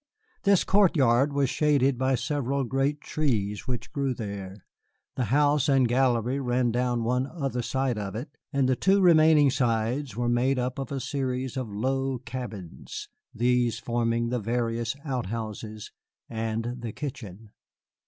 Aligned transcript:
This 0.41 0.63
court 0.63 0.95
yard 0.95 1.31
was 1.31 1.51
shaded 1.51 1.99
by 1.99 2.15
several 2.15 2.63
great 2.63 3.01
trees 3.01 3.67
which 3.67 3.93
grew 3.93 4.15
there; 4.15 4.65
the 5.13 5.25
house 5.25 5.69
and 5.69 5.87
gallery 5.87 6.39
ran 6.39 6.71
down 6.71 7.03
one 7.03 7.27
other 7.27 7.61
side 7.61 7.99
of 7.99 8.15
it; 8.15 8.29
and 8.51 8.67
the 8.67 8.75
two 8.75 8.99
remaining 8.99 9.51
sides 9.51 10.15
were 10.17 10.27
made 10.27 10.57
up 10.57 10.79
of 10.79 10.91
a 10.91 10.99
series 10.99 11.55
of 11.55 11.69
low 11.69 12.17
cabins, 12.17 13.09
these 13.31 13.77
forming 13.77 14.29
the 14.29 14.39
various 14.39 14.95
outhouses 15.05 15.91
and 16.27 16.77
the 16.79 16.91
kitchen. 16.93 17.51